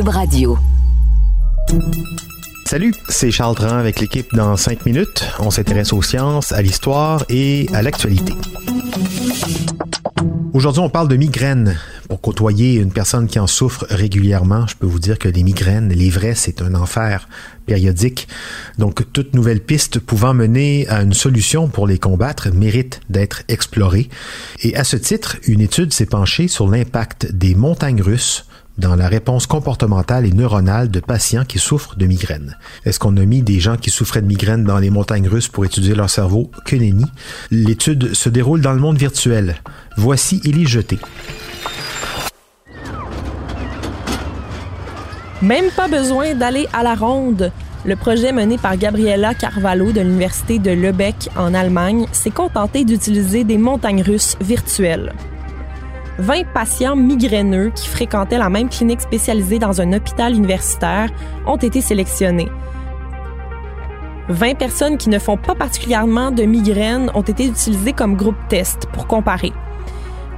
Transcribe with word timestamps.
Radio. 0.00 0.56
Salut, 2.64 2.94
c'est 3.10 3.30
Charles 3.30 3.54
Tran 3.56 3.76
avec 3.76 4.00
l'équipe 4.00 4.26
dans 4.32 4.56
5 4.56 4.86
minutes. 4.86 5.22
On 5.38 5.50
s'intéresse 5.50 5.92
aux 5.92 6.00
sciences, 6.00 6.50
à 6.52 6.62
l'histoire 6.62 7.26
et 7.28 7.66
à 7.74 7.82
l'actualité. 7.82 8.32
Aujourd'hui, 10.54 10.80
on 10.80 10.88
parle 10.88 11.08
de 11.08 11.16
migraines. 11.16 11.76
Pour 12.08 12.22
côtoyer 12.22 12.76
une 12.76 12.90
personne 12.90 13.26
qui 13.26 13.38
en 13.38 13.46
souffre 13.46 13.86
régulièrement, 13.90 14.66
je 14.66 14.76
peux 14.76 14.86
vous 14.86 14.98
dire 14.98 15.18
que 15.18 15.28
les 15.28 15.42
migraines, 15.42 15.90
les 15.90 16.08
vrais, 16.08 16.34
c'est 16.34 16.62
un 16.62 16.74
enfer 16.74 17.28
périodique. 17.66 18.28
Donc, 18.78 19.12
toute 19.12 19.34
nouvelle 19.34 19.60
piste 19.60 19.98
pouvant 19.98 20.32
mener 20.32 20.88
à 20.88 21.02
une 21.02 21.12
solution 21.12 21.68
pour 21.68 21.86
les 21.86 21.98
combattre 21.98 22.50
mérite 22.50 23.00
d'être 23.10 23.42
explorée. 23.48 24.08
Et 24.62 24.74
à 24.74 24.84
ce 24.84 24.96
titre, 24.96 25.36
une 25.46 25.60
étude 25.60 25.92
s'est 25.92 26.06
penchée 26.06 26.48
sur 26.48 26.66
l'impact 26.66 27.30
des 27.30 27.54
montagnes 27.54 28.00
russes 28.00 28.46
dans 28.78 28.96
la 28.96 29.08
réponse 29.08 29.46
comportementale 29.46 30.26
et 30.26 30.32
neuronale 30.32 30.90
de 30.90 31.00
patients 31.00 31.44
qui 31.44 31.58
souffrent 31.58 31.96
de 31.96 32.06
migraines. 32.06 32.56
Est-ce 32.84 32.98
qu'on 32.98 33.16
a 33.16 33.24
mis 33.24 33.42
des 33.42 33.60
gens 33.60 33.76
qui 33.76 33.90
souffraient 33.90 34.22
de 34.22 34.26
migraines 34.26 34.64
dans 34.64 34.78
les 34.78 34.90
montagnes 34.90 35.28
russes 35.28 35.48
pour 35.48 35.64
étudier 35.64 35.94
leur 35.94 36.10
cerveau? 36.10 36.50
Que 36.64 36.76
nenni. 36.76 37.04
L'étude 37.50 38.14
se 38.14 38.28
déroule 38.28 38.60
dans 38.60 38.72
le 38.72 38.80
monde 38.80 38.98
virtuel. 38.98 39.56
Voici 39.96 40.40
Élie 40.44 40.66
Jeté. 40.66 40.98
Même 45.42 45.70
pas 45.76 45.88
besoin 45.88 46.34
d'aller 46.34 46.68
à 46.72 46.82
la 46.82 46.94
ronde. 46.94 47.50
Le 47.84 47.96
projet 47.96 48.30
mené 48.30 48.58
par 48.58 48.76
Gabriela 48.76 49.34
Carvalho 49.34 49.90
de 49.90 50.00
l'Université 50.00 50.60
de 50.60 50.70
Lübeck 50.70 51.28
en 51.36 51.52
Allemagne 51.52 52.06
s'est 52.12 52.30
contenté 52.30 52.84
d'utiliser 52.84 53.42
des 53.42 53.58
montagnes 53.58 54.02
russes 54.02 54.36
virtuelles. 54.40 55.12
20 56.18 56.52
patients 56.52 56.96
migraineux 56.96 57.70
qui 57.74 57.88
fréquentaient 57.88 58.38
la 58.38 58.50
même 58.50 58.68
clinique 58.68 59.00
spécialisée 59.00 59.58
dans 59.58 59.80
un 59.80 59.92
hôpital 59.92 60.34
universitaire 60.34 61.10
ont 61.46 61.56
été 61.56 61.80
sélectionnés. 61.80 62.48
20 64.28 64.56
personnes 64.56 64.98
qui 64.98 65.08
ne 65.08 65.18
font 65.18 65.36
pas 65.36 65.54
particulièrement 65.54 66.30
de 66.30 66.44
migraines 66.44 67.10
ont 67.14 67.22
été 67.22 67.46
utilisées 67.46 67.92
comme 67.92 68.16
groupe 68.16 68.36
test 68.48 68.86
pour 68.92 69.06
comparer. 69.06 69.52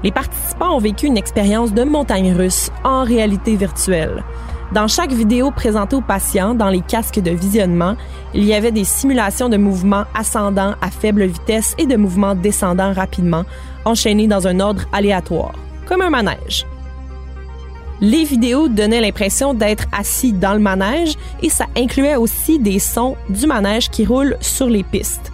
Les 0.02 0.12
participants 0.12 0.76
ont 0.76 0.80
vécu 0.80 1.06
une 1.06 1.16
expérience 1.16 1.72
de 1.72 1.82
montagne 1.82 2.32
russe 2.32 2.70
en 2.84 3.04
réalité 3.04 3.56
virtuelle. 3.56 4.22
Dans 4.72 4.88
chaque 4.88 5.12
vidéo 5.12 5.50
présentée 5.50 5.96
aux 5.96 6.00
patients 6.00 6.54
dans 6.54 6.68
les 6.68 6.80
casques 6.80 7.20
de 7.20 7.30
visionnement, 7.30 7.96
il 8.32 8.44
y 8.44 8.54
avait 8.54 8.72
des 8.72 8.84
simulations 8.84 9.48
de 9.48 9.56
mouvements 9.56 10.04
ascendants 10.14 10.74
à 10.80 10.90
faible 10.90 11.24
vitesse 11.24 11.74
et 11.78 11.86
de 11.86 11.96
mouvements 11.96 12.34
descendants 12.34 12.92
rapidement, 12.92 13.44
enchaînés 13.84 14.26
dans 14.26 14.46
un 14.46 14.60
ordre 14.60 14.82
aléatoire 14.92 15.54
comme 15.86 16.02
un 16.02 16.10
manège. 16.10 16.66
Les 18.00 18.24
vidéos 18.24 18.68
donnaient 18.68 19.00
l'impression 19.00 19.54
d'être 19.54 19.86
assis 19.92 20.32
dans 20.32 20.54
le 20.54 20.58
manège 20.58 21.14
et 21.42 21.48
ça 21.48 21.66
incluait 21.76 22.16
aussi 22.16 22.58
des 22.58 22.78
sons 22.78 23.16
du 23.28 23.46
manège 23.46 23.88
qui 23.88 24.04
roulent 24.04 24.36
sur 24.40 24.66
les 24.66 24.82
pistes. 24.82 25.32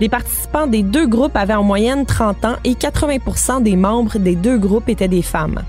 Les 0.00 0.08
participants 0.08 0.68
des 0.68 0.84
deux 0.84 1.08
groupes 1.08 1.36
avaient 1.36 1.54
en 1.54 1.64
moyenne 1.64 2.06
30 2.06 2.44
ans 2.44 2.56
et 2.64 2.74
80% 2.74 3.62
des 3.62 3.74
membres 3.74 4.18
des 4.18 4.36
deux 4.36 4.58
groupes 4.58 4.88
étaient 4.88 5.08
des 5.08 5.22
femmes. 5.22 5.62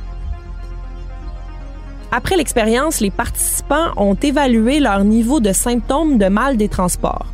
Après 2.11 2.37
l'expérience, 2.37 3.01
les 3.01 3.11
participants 3.11 3.91
ont 3.97 4.15
évalué 4.15 4.79
leur 4.79 5.03
niveau 5.03 5.39
de 5.39 5.51
symptômes 5.51 6.17
de 6.17 6.27
mal 6.27 6.57
des 6.57 6.69
transports. 6.69 7.25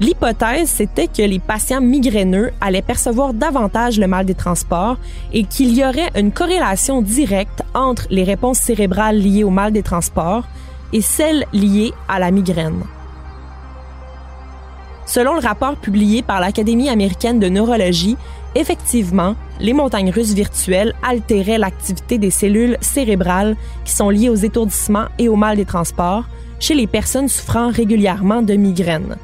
L'hypothèse, 0.00 0.68
c'était 0.68 1.06
que 1.06 1.22
les 1.22 1.38
patients 1.38 1.80
migraineux 1.80 2.50
allaient 2.60 2.82
percevoir 2.82 3.32
davantage 3.32 3.98
le 3.98 4.08
mal 4.08 4.26
des 4.26 4.34
transports 4.34 4.96
et 5.32 5.44
qu'il 5.44 5.74
y 5.74 5.84
aurait 5.84 6.10
une 6.16 6.32
corrélation 6.32 7.00
directe 7.00 7.62
entre 7.74 8.06
les 8.10 8.24
réponses 8.24 8.58
cérébrales 8.58 9.18
liées 9.18 9.44
au 9.44 9.50
mal 9.50 9.72
des 9.72 9.82
transports 9.82 10.44
et 10.92 11.00
celles 11.00 11.46
liées 11.52 11.92
à 12.08 12.18
la 12.18 12.30
migraine. 12.30 12.82
Selon 15.06 15.34
le 15.34 15.40
rapport 15.40 15.76
publié 15.76 16.22
par 16.22 16.40
l'Académie 16.40 16.88
américaine 16.88 17.38
de 17.38 17.48
neurologie, 17.48 18.16
effectivement, 18.54 19.36
les 19.60 19.72
montagnes 19.72 20.10
russes 20.10 20.32
virtuelles 20.32 20.94
altéraient 21.02 21.58
l'activité 21.58 22.18
des 22.18 22.30
cellules 22.30 22.78
cérébrales 22.80 23.56
qui 23.84 23.92
sont 23.92 24.10
liées 24.10 24.30
aux 24.30 24.34
étourdissements 24.34 25.06
et 25.18 25.28
au 25.28 25.36
mal 25.36 25.56
des 25.56 25.66
transports 25.66 26.24
chez 26.58 26.74
les 26.74 26.86
personnes 26.86 27.28
souffrant 27.28 27.70
régulièrement 27.70 28.42
de 28.42 28.54
migraines. 28.54 29.16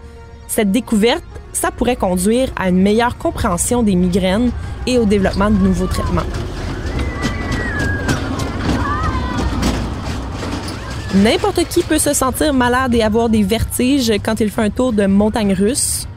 Cette 0.50 0.72
découverte, 0.72 1.22
ça 1.52 1.70
pourrait 1.70 1.94
conduire 1.94 2.48
à 2.56 2.70
une 2.70 2.82
meilleure 2.82 3.16
compréhension 3.16 3.84
des 3.84 3.94
migraines 3.94 4.50
et 4.84 4.98
au 4.98 5.04
développement 5.04 5.48
de 5.48 5.56
nouveaux 5.56 5.86
traitements. 5.86 6.26
N'importe 11.14 11.64
qui 11.68 11.84
peut 11.84 11.98
se 11.98 12.12
sentir 12.12 12.52
malade 12.52 12.96
et 12.96 13.02
avoir 13.02 13.28
des 13.28 13.44
vertiges 13.44 14.12
quand 14.24 14.40
il 14.40 14.50
fait 14.50 14.62
un 14.62 14.70
tour 14.70 14.92
de 14.92 15.06
montagne 15.06 15.52
russe, 15.52 16.08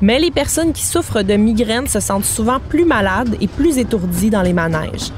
mais 0.00 0.20
les 0.20 0.30
personnes 0.30 0.72
qui 0.72 0.84
souffrent 0.84 1.22
de 1.22 1.34
migraines 1.34 1.88
se 1.88 1.98
sentent 1.98 2.24
souvent 2.24 2.60
plus 2.60 2.84
malades 2.84 3.36
et 3.40 3.48
plus 3.48 3.76
étourdies 3.78 4.30
dans 4.30 4.42
les 4.42 4.52
manèges. 4.52 5.10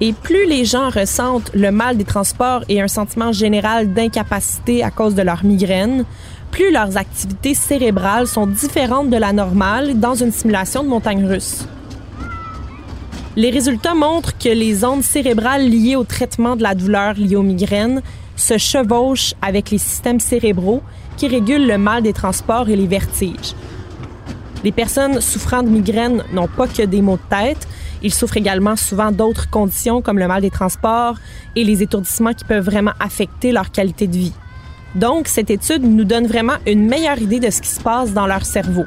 Et 0.00 0.12
plus 0.12 0.46
les 0.46 0.64
gens 0.64 0.90
ressentent 0.90 1.50
le 1.54 1.72
mal 1.72 1.96
des 1.96 2.04
transports 2.04 2.62
et 2.68 2.80
un 2.80 2.88
sentiment 2.88 3.32
général 3.32 3.92
d'incapacité 3.92 4.84
à 4.84 4.90
cause 4.90 5.14
de 5.14 5.22
leur 5.22 5.44
migraine, 5.44 6.04
plus 6.52 6.70
leurs 6.72 6.96
activités 6.96 7.54
cérébrales 7.54 8.28
sont 8.28 8.46
différentes 8.46 9.10
de 9.10 9.16
la 9.16 9.32
normale 9.32 9.98
dans 9.98 10.14
une 10.14 10.32
simulation 10.32 10.84
de 10.84 10.88
montagne 10.88 11.26
russe. 11.26 11.66
Les 13.36 13.50
résultats 13.50 13.94
montrent 13.94 14.36
que 14.38 14.48
les 14.48 14.84
ondes 14.84 15.02
cérébrales 15.02 15.68
liées 15.68 15.96
au 15.96 16.04
traitement 16.04 16.56
de 16.56 16.62
la 16.62 16.74
douleur 16.74 17.14
liée 17.14 17.36
aux 17.36 17.42
migraines 17.42 18.02
se 18.36 18.56
chevauchent 18.56 19.34
avec 19.42 19.70
les 19.70 19.78
systèmes 19.78 20.20
cérébraux 20.20 20.82
qui 21.16 21.28
régulent 21.28 21.66
le 21.66 21.78
mal 21.78 22.02
des 22.02 22.12
transports 22.12 22.68
et 22.68 22.76
les 22.76 22.86
vertiges. 22.86 23.54
Les 24.64 24.72
personnes 24.72 25.20
souffrant 25.20 25.62
de 25.62 25.68
migraines 25.68 26.24
n'ont 26.32 26.48
pas 26.48 26.66
que 26.66 26.82
des 26.82 27.02
maux 27.02 27.16
de 27.16 27.36
tête, 27.36 27.68
ils 28.02 28.14
souffrent 28.14 28.36
également 28.36 28.76
souvent 28.76 29.12
d'autres 29.12 29.50
conditions 29.50 30.02
comme 30.02 30.18
le 30.18 30.28
mal 30.28 30.42
des 30.42 30.50
transports 30.50 31.16
et 31.56 31.64
les 31.64 31.82
étourdissements 31.82 32.34
qui 32.34 32.44
peuvent 32.44 32.64
vraiment 32.64 32.92
affecter 33.00 33.52
leur 33.52 33.70
qualité 33.70 34.06
de 34.06 34.16
vie. 34.16 34.32
Donc, 34.94 35.28
cette 35.28 35.50
étude 35.50 35.82
nous 35.82 36.04
donne 36.04 36.26
vraiment 36.26 36.56
une 36.66 36.86
meilleure 36.86 37.20
idée 37.20 37.40
de 37.40 37.50
ce 37.50 37.60
qui 37.60 37.68
se 37.68 37.80
passe 37.80 38.12
dans 38.12 38.26
leur 38.26 38.44
cerveau. 38.44 38.84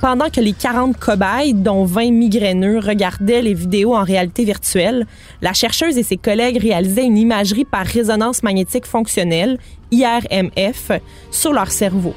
Pendant 0.00 0.30
que 0.30 0.40
les 0.40 0.52
40 0.52 0.96
cobayes, 0.96 1.54
dont 1.54 1.84
20 1.84 2.12
migraineux, 2.12 2.78
regardaient 2.78 3.42
les 3.42 3.54
vidéos 3.54 3.96
en 3.96 4.04
réalité 4.04 4.44
virtuelle, 4.44 5.06
la 5.42 5.52
chercheuse 5.52 5.98
et 5.98 6.04
ses 6.04 6.16
collègues 6.16 6.58
réalisaient 6.58 7.04
une 7.04 7.18
imagerie 7.18 7.64
par 7.64 7.84
résonance 7.84 8.44
magnétique 8.44 8.86
fonctionnelle, 8.86 9.58
IRMF, 9.90 10.92
sur 11.32 11.52
leur 11.52 11.72
cerveau. 11.72 12.14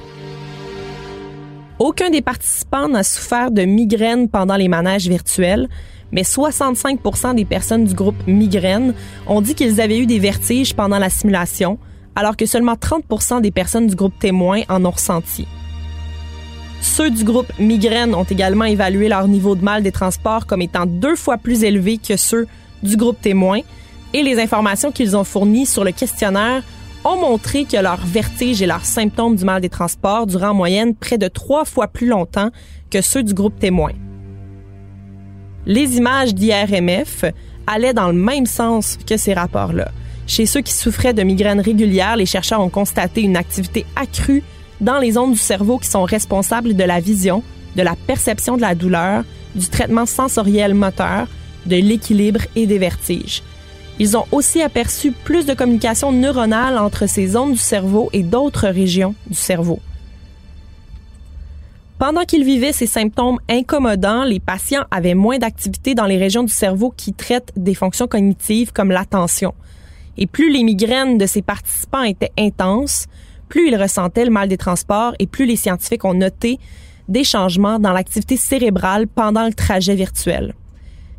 Aucun 1.83 2.11
des 2.11 2.21
participants 2.21 2.87
n'a 2.87 3.01
souffert 3.01 3.49
de 3.49 3.63
migraines 3.63 4.29
pendant 4.29 4.55
les 4.55 4.67
manèges 4.67 5.07
virtuels, 5.07 5.67
mais 6.11 6.23
65 6.23 6.99
des 7.35 7.43
personnes 7.43 7.85
du 7.85 7.95
groupe 7.95 8.27
migraine 8.27 8.93
ont 9.25 9.41
dit 9.41 9.55
qu'ils 9.55 9.81
avaient 9.81 9.97
eu 9.97 10.05
des 10.05 10.19
vertiges 10.19 10.75
pendant 10.75 10.99
la 10.99 11.09
simulation, 11.09 11.79
alors 12.15 12.37
que 12.37 12.45
seulement 12.45 12.75
30 12.75 13.41
des 13.41 13.49
personnes 13.49 13.87
du 13.87 13.95
groupe 13.95 14.13
témoin 14.19 14.61
en 14.69 14.85
ont 14.85 14.91
ressenti. 14.91 15.47
Ceux 16.81 17.09
du 17.09 17.23
groupe 17.23 17.51
migraine 17.57 18.13
ont 18.13 18.25
également 18.25 18.65
évalué 18.65 19.09
leur 19.09 19.27
niveau 19.27 19.55
de 19.55 19.63
mal 19.63 19.81
des 19.81 19.91
transports 19.91 20.45
comme 20.45 20.61
étant 20.61 20.85
deux 20.85 21.15
fois 21.15 21.39
plus 21.39 21.63
élevé 21.63 21.97
que 21.97 22.15
ceux 22.15 22.45
du 22.83 22.95
groupe 22.95 23.19
témoin, 23.19 23.61
et 24.13 24.21
les 24.21 24.39
informations 24.39 24.91
qu'ils 24.91 25.17
ont 25.17 25.23
fournies 25.23 25.65
sur 25.65 25.83
le 25.83 25.93
questionnaire 25.93 26.61
ont 27.03 27.19
montré 27.19 27.65
que 27.65 27.77
leurs 27.77 28.05
vertiges 28.05 28.61
et 28.61 28.65
leurs 28.65 28.85
symptômes 28.85 29.35
du 29.35 29.45
mal 29.45 29.61
des 29.61 29.69
transports 29.69 30.27
durent 30.27 30.43
en 30.43 30.53
moyenne 30.53 30.95
près 30.95 31.17
de 31.17 31.27
trois 31.27 31.65
fois 31.65 31.87
plus 31.87 32.07
longtemps 32.07 32.51
que 32.89 33.01
ceux 33.01 33.23
du 33.23 33.33
groupe 33.33 33.57
témoin. 33.59 33.91
Les 35.65 35.97
images 35.97 36.33
d'IRMF 36.33 37.25
allaient 37.67 37.93
dans 37.93 38.07
le 38.07 38.13
même 38.13 38.45
sens 38.45 38.97
que 39.07 39.17
ces 39.17 39.33
rapports-là. 39.33 39.91
Chez 40.27 40.45
ceux 40.45 40.61
qui 40.61 40.73
souffraient 40.73 41.13
de 41.13 41.23
migraines 41.23 41.61
régulières, 41.61 42.15
les 42.15 42.25
chercheurs 42.25 42.61
ont 42.61 42.69
constaté 42.69 43.21
une 43.21 43.37
activité 43.37 43.85
accrue 43.95 44.43
dans 44.79 44.99
les 44.99 45.11
zones 45.11 45.33
du 45.33 45.37
cerveau 45.37 45.77
qui 45.77 45.89
sont 45.89 46.03
responsables 46.03 46.75
de 46.75 46.83
la 46.83 46.99
vision, 46.99 47.43
de 47.75 47.83
la 47.83 47.95
perception 48.07 48.55
de 48.55 48.61
la 48.61 48.75
douleur, 48.75 49.23
du 49.55 49.67
traitement 49.67 50.05
sensoriel 50.05 50.73
moteur, 50.73 51.27
de 51.65 51.75
l'équilibre 51.75 52.41
et 52.55 52.65
des 52.65 52.79
vertiges. 52.79 53.43
Ils 54.01 54.17
ont 54.17 54.25
aussi 54.31 54.63
aperçu 54.63 55.11
plus 55.11 55.45
de 55.45 55.53
communication 55.53 56.11
neuronale 56.11 56.79
entre 56.79 57.07
ces 57.07 57.27
zones 57.27 57.51
du 57.51 57.59
cerveau 57.59 58.09
et 58.13 58.23
d'autres 58.23 58.67
régions 58.67 59.13
du 59.27 59.35
cerveau. 59.35 59.79
Pendant 61.99 62.23
qu'ils 62.23 62.43
vivaient 62.43 62.71
ces 62.71 62.87
symptômes 62.87 63.37
incommodants, 63.47 64.23
les 64.23 64.39
patients 64.39 64.85
avaient 64.89 65.13
moins 65.13 65.37
d'activité 65.37 65.93
dans 65.93 66.07
les 66.07 66.17
régions 66.17 66.41
du 66.41 66.51
cerveau 66.51 66.91
qui 66.97 67.13
traitent 67.13 67.51
des 67.55 67.75
fonctions 67.75 68.07
cognitives 68.07 68.73
comme 68.73 68.89
l'attention. 68.89 69.53
Et 70.17 70.25
plus 70.25 70.51
les 70.51 70.63
migraines 70.63 71.19
de 71.19 71.27
ces 71.27 71.43
participants 71.43 72.01
étaient 72.01 72.33
intenses, 72.39 73.05
plus 73.49 73.67
ils 73.67 73.79
ressentaient 73.79 74.25
le 74.25 74.31
mal 74.31 74.49
des 74.49 74.57
transports 74.57 75.13
et 75.19 75.27
plus 75.27 75.45
les 75.45 75.57
scientifiques 75.57 76.05
ont 76.05 76.15
noté 76.15 76.57
des 77.07 77.23
changements 77.23 77.77
dans 77.77 77.93
l'activité 77.93 78.35
cérébrale 78.35 79.05
pendant 79.05 79.45
le 79.45 79.53
trajet 79.53 79.93
virtuel. 79.93 80.55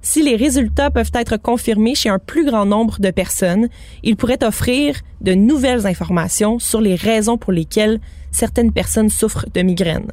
Si 0.04 0.20
les 0.20 0.34
résultats 0.34 0.90
peuvent 0.90 1.12
être 1.14 1.36
confirmés 1.36 1.94
chez 1.94 2.08
un 2.08 2.18
plus 2.18 2.44
grand 2.44 2.66
nombre 2.66 3.00
de 3.00 3.12
personnes, 3.12 3.68
ils 4.02 4.16
pourraient 4.16 4.42
offrir 4.42 4.96
de 5.20 5.32
nouvelles 5.32 5.86
informations 5.86 6.58
sur 6.58 6.80
les 6.80 6.96
raisons 6.96 7.38
pour 7.38 7.52
lesquelles 7.52 8.00
certaines 8.32 8.72
personnes 8.72 9.10
souffrent 9.10 9.46
de 9.54 9.62
migraines. 9.62 10.10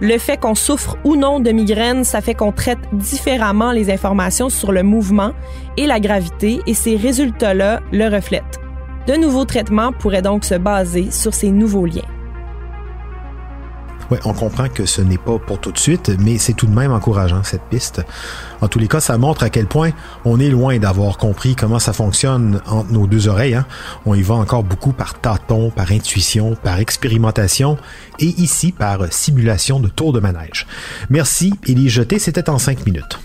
Le 0.00 0.18
fait 0.18 0.40
qu'on 0.40 0.56
souffre 0.56 0.96
ou 1.04 1.14
non 1.14 1.38
de 1.38 1.52
migraine, 1.52 2.04
ça 2.04 2.20
fait 2.20 2.34
qu'on 2.34 2.52
traite 2.52 2.80
différemment 2.92 3.70
les 3.70 3.92
informations 3.92 4.48
sur 4.48 4.72
le 4.72 4.82
mouvement 4.82 5.32
et 5.76 5.86
la 5.86 6.00
gravité 6.00 6.60
et 6.66 6.74
ces 6.74 6.96
résultats-là 6.96 7.80
le 7.92 8.08
reflètent. 8.08 8.58
De 9.06 9.14
nouveaux 9.14 9.44
traitements 9.44 9.92
pourraient 9.92 10.22
donc 10.22 10.44
se 10.44 10.54
baser 10.56 11.10
sur 11.10 11.32
ces 11.32 11.50
nouveaux 11.50 11.86
liens. 11.86 12.19
Ouais, 14.10 14.18
on 14.24 14.32
comprend 14.32 14.68
que 14.68 14.86
ce 14.86 15.02
n'est 15.02 15.18
pas 15.18 15.38
pour 15.38 15.60
tout 15.60 15.70
de 15.70 15.78
suite, 15.78 16.10
mais 16.18 16.38
c'est 16.38 16.52
tout 16.52 16.66
de 16.66 16.74
même 16.74 16.92
encourageant 16.92 17.44
cette 17.44 17.62
piste. 17.62 18.02
En 18.60 18.68
tous 18.68 18.78
les 18.78 18.88
cas, 18.88 19.00
ça 19.00 19.16
montre 19.18 19.44
à 19.44 19.50
quel 19.50 19.66
point 19.66 19.90
on 20.24 20.40
est 20.40 20.48
loin 20.48 20.78
d'avoir 20.78 21.16
compris 21.16 21.54
comment 21.54 21.78
ça 21.78 21.92
fonctionne 21.92 22.60
entre 22.66 22.90
nos 22.92 23.06
deux 23.06 23.28
oreilles. 23.28 23.54
Hein. 23.54 23.66
On 24.06 24.14
y 24.14 24.22
va 24.22 24.34
encore 24.34 24.64
beaucoup 24.64 24.92
par 24.92 25.20
tâton, 25.20 25.70
par 25.70 25.92
intuition, 25.92 26.56
par 26.56 26.80
expérimentation 26.80 27.78
et 28.18 28.26
ici 28.40 28.72
par 28.72 29.12
simulation 29.12 29.78
de 29.78 29.88
tour 29.88 30.12
de 30.12 30.20
manège. 30.20 30.66
Merci, 31.08 31.54
Élie 31.66 31.88
Jeté, 31.88 32.18
c'était 32.18 32.50
en 32.50 32.58
cinq 32.58 32.84
minutes. 32.86 33.18